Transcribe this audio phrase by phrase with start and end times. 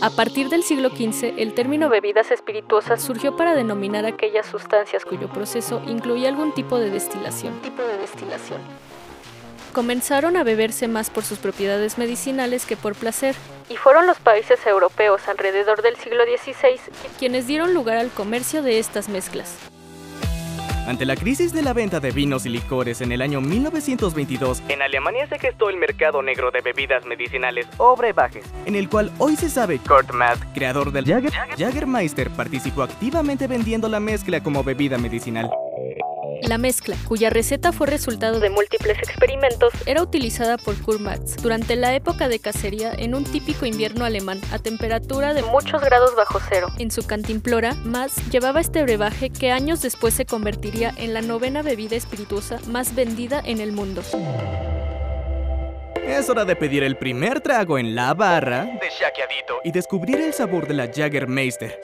[0.00, 5.28] A partir del siglo XV, el término bebidas espirituosas surgió para denominar aquellas sustancias cuyo
[5.28, 7.60] proceso incluía algún tipo de destilación.
[7.62, 8.60] Tipo de destilación.
[9.72, 13.34] Comenzaron a beberse más por sus propiedades medicinales que por placer,
[13.68, 16.78] y fueron los países europeos alrededor del siglo XVI
[17.18, 19.56] quienes dieron lugar al comercio de estas mezclas.
[20.88, 24.80] Ante la crisis de la venta de vinos y licores en el año 1922, en
[24.80, 29.36] Alemania se gestó el mercado negro de bebidas medicinales o brebajes, en el cual hoy
[29.36, 34.96] se sabe Kurt Matt, creador del Jager, Jagermeister, participó activamente vendiendo la mezcla como bebida
[34.96, 35.50] medicinal.
[36.42, 41.94] La mezcla, cuya receta fue resultado de múltiples experimentos, era utilizada por Kurmatz durante la
[41.94, 46.68] época de cacería en un típico invierno alemán a temperatura de muchos grados bajo cero.
[46.78, 51.62] En su cantimplora, Matz llevaba este brebaje que años después se convertiría en la novena
[51.62, 54.02] bebida espirituosa más vendida en el mundo.
[56.06, 60.32] Es hora de pedir el primer trago en la barra de Shakeadito y descubrir el
[60.32, 61.78] sabor de la Jagermeister.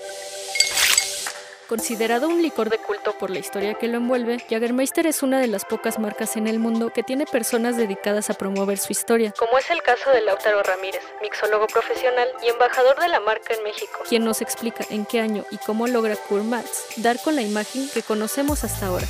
[1.74, 5.48] Considerado un licor de culto por la historia que lo envuelve, Jagermeister es una de
[5.48, 9.58] las pocas marcas en el mundo que tiene personas dedicadas a promover su historia, como
[9.58, 13.98] es el caso de Lautaro Ramírez, mixólogo profesional y embajador de la marca en México,
[14.08, 18.04] quien nos explica en qué año y cómo logra Kurmatz dar con la imagen que
[18.04, 19.08] conocemos hasta ahora.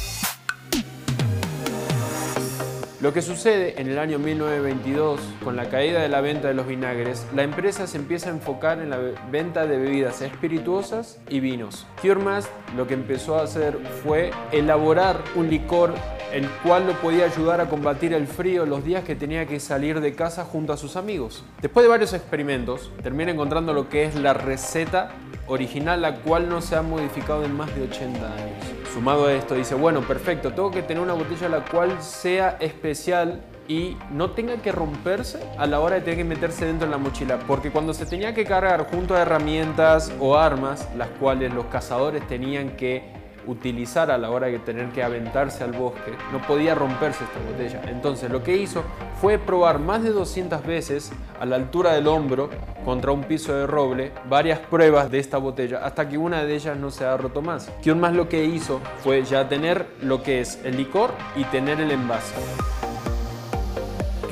[3.05, 6.67] Lo que sucede en el año 1922, con la caída de la venta de los
[6.67, 8.99] vinagres, la empresa se empieza a enfocar en la
[9.31, 11.87] venta de bebidas espirituosas y vinos.
[12.01, 15.93] Kiermas lo que empezó a hacer fue elaborar un licor
[16.33, 20.01] el cual lo podía ayudar a combatir el frío los días que tenía que salir
[20.01, 21.45] de casa junto a sus amigos.
[21.61, 25.11] Después de varios experimentos, termina encontrando lo que es la receta
[25.47, 28.84] original, la cual no se ha modificado en más de 80 años.
[28.95, 33.43] Sumado a esto, dice, bueno, perfecto, tengo que tener una botella la cual sea especial
[33.67, 36.99] y no tenga que romperse a la hora de tener que meterse dentro de la
[36.99, 37.41] mochila.
[37.41, 42.25] Porque cuando se tenía que cargar junto a herramientas o armas, las cuales los cazadores
[42.29, 43.03] tenían que
[43.47, 47.83] utilizar a la hora de tener que aventarse al bosque, no podía romperse esta botella.
[47.91, 48.83] Entonces lo que hizo
[49.21, 52.51] fue probar más de 200 veces a la altura del hombro
[52.85, 56.77] contra un piso de roble varias pruebas de esta botella hasta que una de ellas
[56.77, 57.71] no se ha roto más.
[57.83, 61.81] Kion más lo que hizo fue ya tener lo que es el licor y tener
[61.81, 62.35] el envase.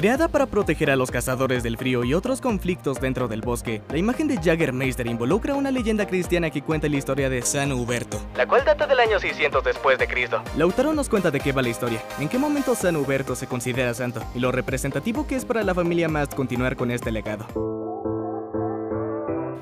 [0.03, 3.99] Creada para proteger a los cazadores del frío y otros conflictos dentro del bosque, la
[3.99, 8.49] imagen de Jaggermeister involucra una leyenda cristiana que cuenta la historia de San Huberto, la
[8.49, 10.43] cual data del año 600 después de Cristo.
[10.57, 13.95] Lautaro nos cuenta de qué va la historia, en qué momento San Huberto se considera
[13.95, 17.82] santo y lo representativo que es para la familia Mast continuar con este legado.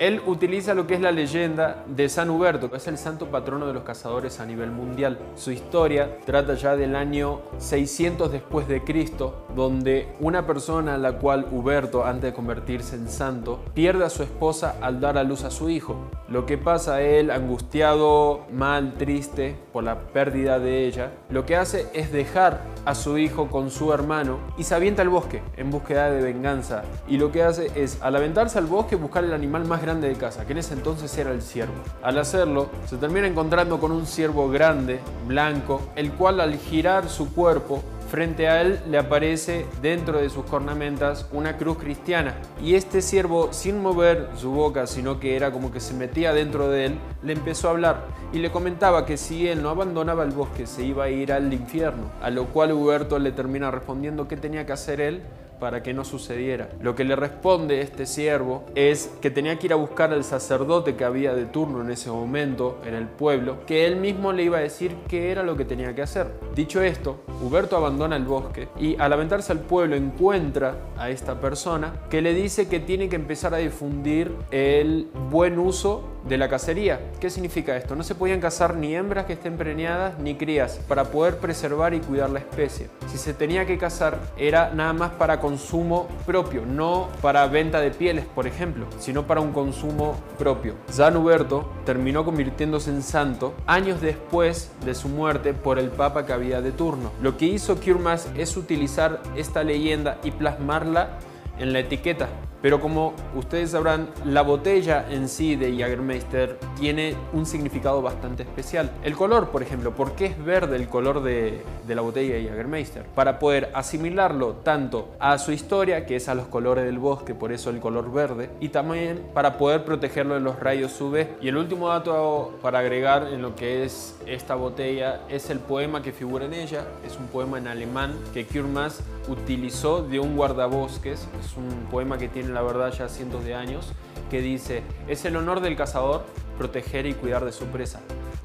[0.01, 3.67] Él utiliza lo que es la leyenda de San Huberto, que es el santo patrono
[3.67, 5.19] de los cazadores a nivel mundial.
[5.35, 11.19] Su historia trata ya del año 600 después de Cristo, donde una persona a la
[11.19, 15.45] cual Huberto, antes de convertirse en santo, pierde a su esposa al dar a luz
[15.45, 15.97] a su hijo.
[16.29, 21.57] Lo que pasa a él, angustiado, mal, triste por la pérdida de ella, lo que
[21.57, 25.71] hace es dejar a su hijo con su hermano y se avienta al bosque en
[25.71, 26.85] búsqueda de venganza.
[27.07, 30.15] Y lo que hace es, al aventarse al bosque, buscar el animal más grande de
[30.15, 31.75] casa, que en ese entonces era el ciervo.
[32.03, 37.33] Al hacerlo, se termina encontrando con un ciervo grande, blanco, el cual al girar su
[37.35, 43.03] cuerpo Frente a él le aparece dentro de sus cornamentas una cruz cristiana y este
[43.03, 46.99] ciervo sin mover su boca sino que era como que se metía dentro de él
[47.23, 50.83] le empezó a hablar y le comentaba que si él no abandonaba el bosque se
[50.83, 54.73] iba a ir al infierno a lo cual Huberto le termina respondiendo qué tenía que
[54.73, 55.23] hacer él
[55.61, 56.71] para que no sucediera.
[56.81, 60.97] Lo que le responde este siervo es que tenía que ir a buscar al sacerdote
[60.97, 64.59] que había de turno en ese momento en el pueblo, que él mismo le iba
[64.59, 66.33] a decir qué era lo que tenía que hacer.
[66.55, 71.93] Dicho esto, Huberto abandona el bosque y al aventarse al pueblo encuentra a esta persona
[72.09, 77.01] que le dice que tiene que empezar a difundir el buen uso de la cacería.
[77.21, 77.97] ¿Qué significa esto?
[77.97, 82.01] No se podían cazar ni hembras que estén preñadas ni crías para poder preservar y
[82.01, 82.89] cuidar la especie.
[83.09, 87.91] Si se tenía que cazar era nada más para consumo propio, no para venta de
[87.91, 90.75] pieles, por ejemplo, sino para un consumo propio.
[90.91, 96.33] San Huberto terminó convirtiéndose en santo años después de su muerte por el papa que
[96.33, 97.11] había de turno.
[97.23, 101.19] Lo que hizo Kürmas es utilizar esta leyenda y plasmarla
[101.59, 102.29] en la etiqueta
[102.63, 108.91] pero como ustedes sabrán, la botella en sí de Jagermeister tiene un significado bastante especial.
[109.03, 113.05] El color, por ejemplo, ¿por qué es verde el color de, la botella de Jagermeister?
[113.15, 117.53] Para poder asimilarlo tanto a su historia, que es a los colores del bosque, por
[117.53, 121.27] eso el color verde, y también para poder protegerlo de los rayos UV.
[121.41, 126.03] Y el último dato para agregar en lo que es esta botella es el poema
[126.03, 126.85] que figura en ella.
[127.07, 131.27] Es un poema en alemán que Kürmas utilizó de un guardabosques.
[131.41, 133.93] Es un poema que tiene la verdad ya cientos de años
[134.31, 136.25] que dice, es el honor del cazador
[136.57, 138.01] proteger y cuidar de su presa,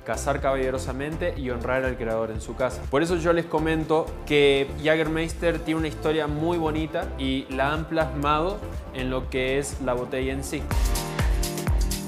[0.05, 2.81] cazar caballerosamente y honrar al creador en su casa.
[2.89, 7.85] Por eso yo les comento que Jagermeister tiene una historia muy bonita y la han
[7.85, 8.57] plasmado
[8.93, 10.61] en lo que es la botella en sí.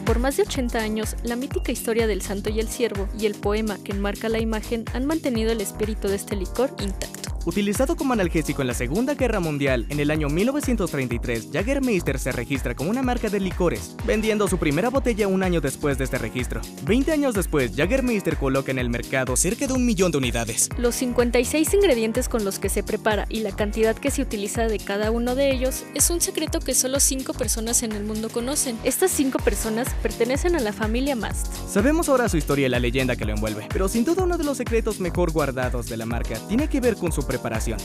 [0.05, 3.35] Por más de 80 años, la mítica historia del santo y el siervo y el
[3.35, 7.26] poema que enmarca la imagen han mantenido el espíritu de este licor intacto.
[7.45, 12.75] Utilizado como analgésico en la Segunda Guerra Mundial, en el año 1933, Jagermeister se registra
[12.75, 16.59] como una marca de licores, vendiendo su primera botella un año después de este registro.
[16.83, 20.67] Veinte años después, Jagermeister coloca en el mercado cerca de un millón de unidades.
[20.77, 24.79] Los 56 ingredientes con los que se prepara y la cantidad que se utiliza de
[24.79, 28.77] cada uno de ellos es un secreto que solo 5 personas en el mundo conocen.
[28.83, 31.47] Estas 5 personas pertenecen a la familia Mast.
[31.69, 34.43] Sabemos ahora su historia y la leyenda que lo envuelve, pero sin duda uno de
[34.43, 37.77] los secretos mejor guardados de la marca tiene que ver con su preparación preparación.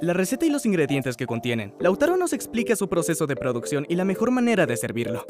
[0.00, 1.74] La receta y los ingredientes que contienen.
[1.78, 5.26] Lautaro nos explica su proceso de producción y la mejor manera de servirlo.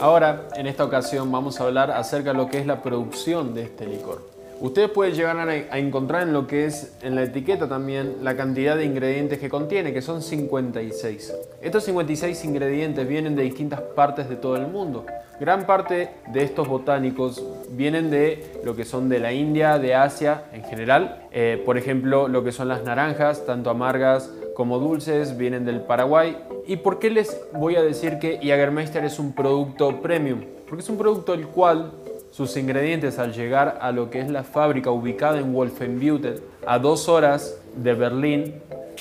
[0.00, 3.64] Ahora, en esta ocasión, vamos a hablar acerca de lo que es la producción de
[3.64, 4.33] este licor.
[4.64, 8.78] Ustedes pueden llegar a encontrar en lo que es en la etiqueta también la cantidad
[8.78, 11.34] de ingredientes que contiene, que son 56.
[11.60, 15.04] Estos 56 ingredientes vienen de distintas partes de todo el mundo.
[15.38, 20.44] Gran parte de estos botánicos vienen de lo que son de la India, de Asia
[20.54, 21.26] en general.
[21.30, 26.38] Eh, por ejemplo, lo que son las naranjas, tanto amargas como dulces, vienen del Paraguay.
[26.66, 30.40] ¿Y por qué les voy a decir que Jagermeister es un producto premium?
[30.66, 31.92] Porque es un producto el cual
[32.34, 37.08] sus ingredientes al llegar a lo que es la fábrica ubicada en Wolfenbüttel, a dos
[37.08, 38.54] horas de Berlín,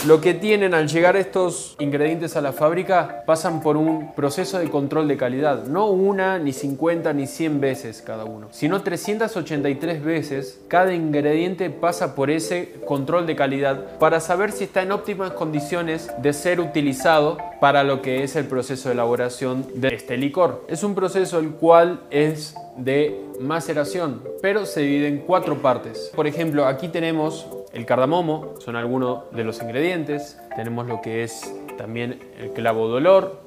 [0.06, 4.70] lo que tienen al llegar estos ingredientes a la fábrica pasan por un proceso de
[4.70, 10.60] control de calidad, no una, ni 50, ni 100 veces cada uno, sino 383 veces
[10.68, 16.12] cada ingrediente pasa por ese control de calidad para saber si está en óptimas condiciones
[16.18, 20.66] de ser utilizado para lo que es el proceso de elaboración de este licor.
[20.68, 26.12] Es un proceso el cual es de maceración, pero se divide en cuatro partes.
[26.16, 30.38] Por ejemplo, aquí tenemos el cardamomo, son algunos de los ingredientes.
[30.56, 33.42] Tenemos lo que es también el clavo de olor,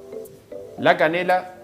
[0.78, 1.54] la canela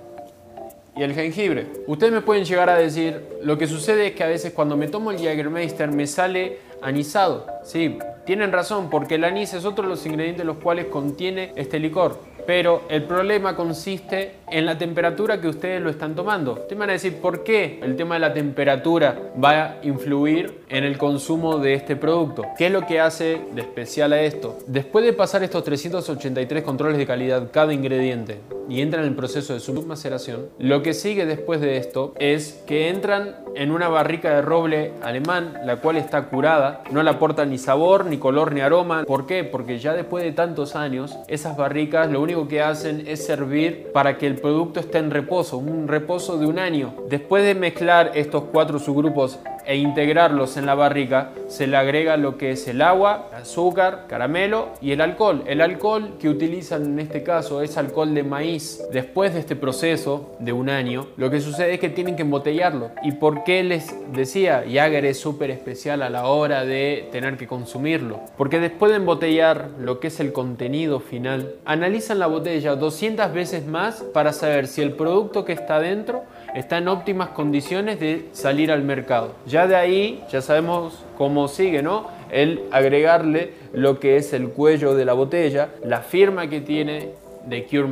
[0.96, 1.66] y el jengibre.
[1.86, 4.88] Ustedes me pueden llegar a decir, lo que sucede es que a veces cuando me
[4.88, 7.46] tomo el Jägermeister me sale anisado.
[7.64, 11.78] Sí, tienen razón, porque el anís es otro de los ingredientes los cuales contiene este
[11.78, 12.20] licor.
[12.46, 16.52] Pero el problema consiste en la temperatura que ustedes lo están tomando.
[16.52, 20.84] Ustedes van a decir, ¿por qué el tema de la temperatura va a influir en
[20.84, 22.44] el consumo de este producto?
[22.58, 24.58] ¿Qué es lo que hace de especial a esto?
[24.66, 29.54] Después de pasar estos 383 controles de calidad cada ingrediente y entran en el proceso
[29.54, 34.34] de su maceración, lo que sigue después de esto es que entran en una barrica
[34.34, 38.60] de roble alemán, la cual está curada, no le aporta ni sabor, ni color, ni
[38.60, 39.04] aroma.
[39.04, 39.44] ¿Por qué?
[39.44, 44.16] Porque ya después de tantos años, esas barricas lo único que hacen es servir para
[44.16, 46.94] que el producto esté en reposo, un reposo de un año.
[47.08, 52.36] Después de mezclar estos cuatro subgrupos e integrarlos en la barrica, se le agrega lo
[52.36, 55.44] que es el agua, azúcar, caramelo y el alcohol.
[55.46, 58.82] El alcohol que utilizan en este caso es alcohol de maíz.
[58.92, 62.90] Después de este proceso de un año, lo que sucede es que tienen que embotellarlo.
[63.02, 64.64] ¿Y por qué les decía?
[64.70, 68.20] Jagger es súper especial a la hora de tener que consumirlo.
[68.36, 73.66] Porque después de embotellar lo que es el contenido final, analizan la botella 200 veces
[73.66, 78.70] más para saber si el producto que está dentro está en óptimas condiciones de salir
[78.70, 79.34] al mercado.
[79.52, 82.08] Ya de ahí, ya sabemos cómo sigue, ¿no?
[82.30, 87.10] El agregarle lo que es el cuello de la botella, la firma que tiene
[87.44, 87.86] de Cure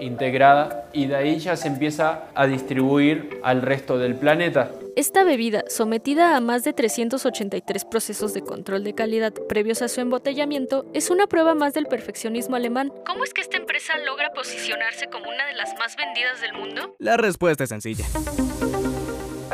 [0.00, 4.72] integrada y de ahí ya se empieza a distribuir al resto del planeta.
[4.96, 10.00] Esta bebida, sometida a más de 383 procesos de control de calidad previos a su
[10.00, 12.92] embotellamiento, es una prueba más del perfeccionismo alemán.
[13.06, 16.96] ¿Cómo es que esta empresa logra posicionarse como una de las más vendidas del mundo?
[16.98, 18.04] La respuesta es sencilla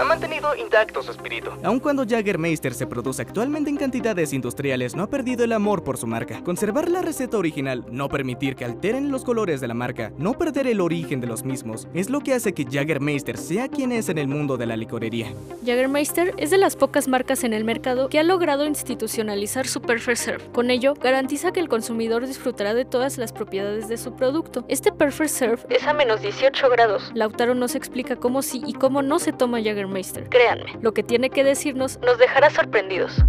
[0.01, 1.51] ha mantenido intacto su espíritu.
[1.63, 5.99] Aun cuando Jagermeister se produce actualmente en cantidades industriales, no ha perdido el amor por
[5.99, 6.43] su marca.
[6.43, 10.69] Conservar la receta original, no permitir que alteren los colores de la marca, no perder
[10.69, 14.17] el origen de los mismos, es lo que hace que Jagermeister sea quien es en
[14.17, 15.35] el mundo de la licorería.
[15.67, 20.19] Jagermeister es de las pocas marcas en el mercado que ha logrado institucionalizar su Perfect
[20.19, 20.45] Serve.
[20.53, 24.65] Con ello, garantiza que el consumidor disfrutará de todas las propiedades de su producto.
[24.69, 27.11] Este Perfect Serve es a menos 18 grados.
[27.13, 29.90] Lautaro nos explica cómo sí y cómo no se toma Jagermeister
[30.31, 33.23] Créanme, lo que tiene que decirnos nos dejará sorprendidos.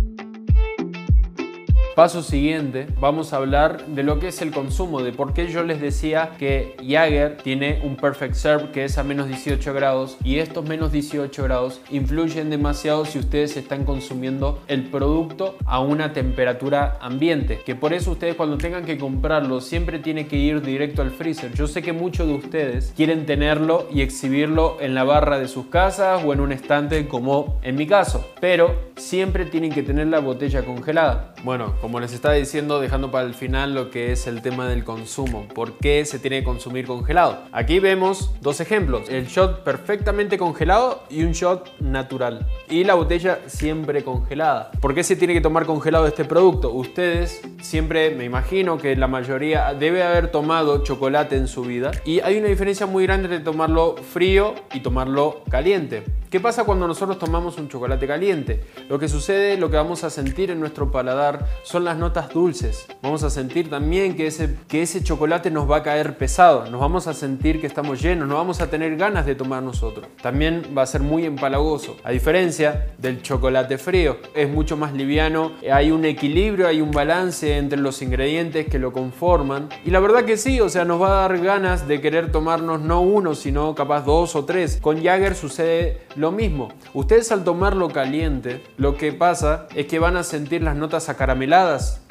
[2.01, 5.63] Paso siguiente, vamos a hablar de lo que es el consumo, de por qué yo
[5.63, 10.39] les decía que Jagger tiene un perfect serve que es a menos 18 grados y
[10.39, 16.98] estos menos 18 grados influyen demasiado si ustedes están consumiendo el producto a una temperatura
[17.01, 21.12] ambiente, que por eso ustedes cuando tengan que comprarlo siempre tiene que ir directo al
[21.12, 21.53] freezer.
[21.53, 25.67] Yo sé que muchos de ustedes quieren tenerlo y exhibirlo en la barra de sus
[25.67, 30.17] casas o en un estante como en mi caso, pero siempre tienen que tener la
[30.17, 31.36] botella congelada.
[31.43, 34.83] Bueno, como les estaba diciendo, dejando para el final lo que es el tema del
[34.83, 35.48] consumo.
[35.53, 37.39] ¿Por qué se tiene que consumir congelado?
[37.51, 39.10] Aquí vemos dos ejemplos.
[39.10, 42.48] El shot perfectamente congelado y un shot natural.
[42.69, 44.71] Y la botella siempre congelada.
[44.79, 46.71] ¿Por qué se tiene que tomar congelado este producto?
[46.71, 51.91] Ustedes siempre, me imagino que la mayoría debe haber tomado chocolate en su vida.
[52.05, 56.03] Y hay una diferencia muy grande entre tomarlo frío y tomarlo caliente.
[56.31, 58.63] ¿Qué pasa cuando nosotros tomamos un chocolate caliente?
[58.88, 62.85] Lo que sucede, lo que vamos a sentir en nuestro paladar son las notas dulces.
[63.01, 66.81] Vamos a sentir también que ese, que ese chocolate nos va a caer pesado, nos
[66.81, 70.05] vamos a sentir que estamos llenos, no vamos a tener ganas de tomar nosotros.
[70.21, 71.95] También va a ser muy empalagoso.
[72.03, 77.57] A diferencia del chocolate frío, es mucho más liviano, hay un equilibrio, hay un balance
[77.57, 79.69] entre los ingredientes que lo conforman.
[79.85, 82.81] Y la verdad que sí, o sea, nos va a dar ganas de querer tomarnos
[82.81, 84.77] no uno, sino capaz dos o tres.
[84.81, 86.67] Con Jagger sucede lo mismo.
[86.93, 91.60] Ustedes al tomarlo caliente, lo que pasa es que van a sentir las notas acarameladas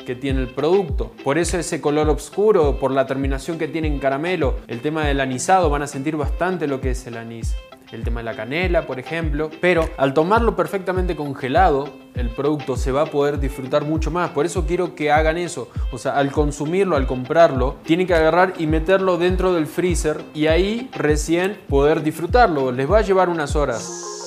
[0.07, 1.12] que tiene el producto.
[1.25, 5.21] Por eso ese color oscuro, por la terminación que tiene en caramelo, el tema del
[5.21, 7.54] anisado, van a sentir bastante lo que es el anís
[7.92, 12.92] el tema de la canela, por ejemplo, pero al tomarlo perfectamente congelado, el producto se
[12.92, 14.30] va a poder disfrutar mucho más.
[14.30, 15.71] Por eso quiero que hagan eso.
[15.92, 20.47] O sea, al consumirlo, al comprarlo, tienen que agarrar y meterlo dentro del freezer y
[20.47, 22.73] ahí recién poder disfrutarlo.
[22.73, 24.20] Les va a llevar unas horas.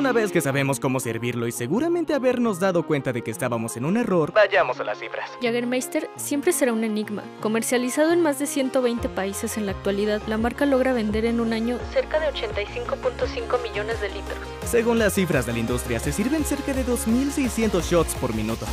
[0.00, 3.84] Una vez que sabemos cómo servirlo y seguramente habernos dado cuenta de que estábamos en
[3.84, 5.30] un error, vayamos a las cifras.
[5.42, 7.22] Jagermeister siempre será un enigma.
[7.42, 11.52] Comercializado en más de 120 países en la actualidad, la marca logra vender en un
[11.52, 14.38] año cerca de 85.5 millones de litros.
[14.64, 18.64] Según las cifras de la industria, se sirven cerca de 2.600 shots por minuto.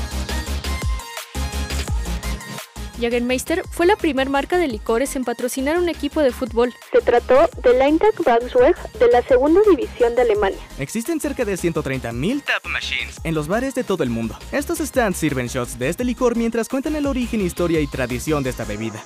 [3.00, 6.74] Jagermeister fue la primera marca de licores en patrocinar un equipo de fútbol.
[6.92, 10.60] Se trató del Eintracht Braunschweig de la segunda división de Alemania.
[10.80, 14.38] Existen cerca de 130.000 tap machines en los bares de todo el mundo.
[14.52, 18.50] Estos stands sirven shots de este licor mientras cuentan el origen, historia y tradición de
[18.50, 19.04] esta bebida.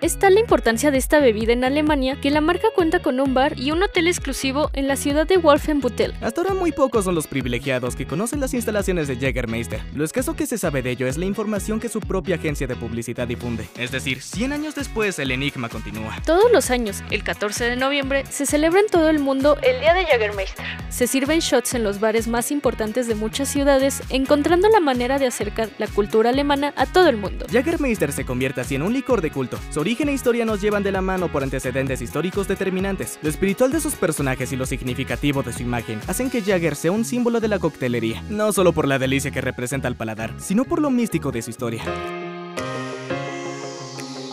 [0.00, 3.34] Es tal la importancia de esta bebida en Alemania que la marca cuenta con un
[3.34, 6.14] bar y un hotel exclusivo en la ciudad de Wolfenbüttel.
[6.22, 9.82] Hasta ahora muy pocos son los privilegiados que conocen las instalaciones de Jägermeister.
[9.94, 12.76] Lo escaso que se sabe de ello es la información que su propia agencia de
[12.76, 13.68] publicidad difunde.
[13.76, 16.16] Es decir, 100 años después el enigma continúa.
[16.24, 19.92] Todos los años, el 14 de noviembre, se celebra en todo el mundo el Día
[19.92, 20.64] de Jägermeister.
[20.88, 25.26] Se sirven shots en los bares más importantes de muchas ciudades, encontrando la manera de
[25.26, 27.44] acercar la cultura alemana a todo el mundo.
[27.50, 29.58] Jägermeister se convierte así en un licor de culto.
[29.70, 33.18] Su origen e historia nos llevan de la mano por antecedentes históricos determinantes.
[33.22, 36.92] Lo espiritual de sus personajes y lo significativo de su imagen hacen que Jagger sea
[36.92, 40.64] un símbolo de la coctelería, no solo por la delicia que representa al paladar, sino
[40.64, 41.82] por lo místico de su historia.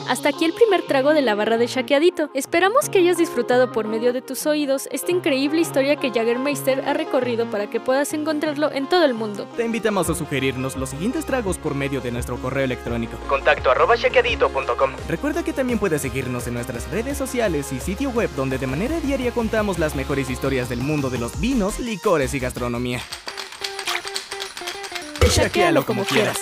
[0.07, 2.29] Hasta aquí el primer trago de la barra de Shakeadito.
[2.33, 6.93] Esperamos que hayas disfrutado por medio de tus oídos esta increíble historia que Jaggermeister ha
[6.93, 9.47] recorrido para que puedas encontrarlo en todo el mundo.
[9.57, 13.17] Te invitamos a sugerirnos los siguientes tragos por medio de nuestro correo electrónico.
[13.27, 14.91] Contacto arroba shakeadito.com.
[15.09, 19.01] Recuerda que también puedes seguirnos en nuestras redes sociales y sitio web donde de manera
[19.01, 23.01] diaria contamos las mejores historias del mundo de los vinos, licores y gastronomía.
[25.29, 26.39] Shakealo como quieras.